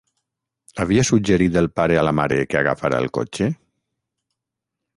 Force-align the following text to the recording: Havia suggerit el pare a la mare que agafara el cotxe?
Havia 0.83 1.03
suggerit 1.09 1.59
el 1.61 1.69
pare 1.81 1.99
a 2.01 2.05
la 2.07 2.15
mare 2.21 2.39
que 2.53 2.59
agafara 2.63 3.05
el 3.05 3.13
cotxe? 3.19 3.51